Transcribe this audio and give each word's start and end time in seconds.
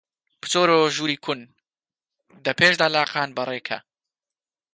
بچۆرەوە 0.41 0.87
ژووری 0.95 1.17
کون، 1.25 1.39
دە 2.43 2.51
پێشدا 2.59 2.87
لاقان 2.95 3.29
بەڕێ 3.37 3.59
کە! 3.67 3.77